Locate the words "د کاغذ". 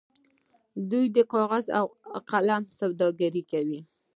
1.15-1.65